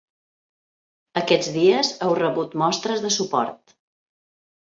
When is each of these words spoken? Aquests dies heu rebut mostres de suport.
Aquests 1.21 1.49
dies 1.57 1.91
heu 2.05 2.13
rebut 2.21 2.57
mostres 2.63 3.05
de 3.05 3.13
suport. 3.17 3.77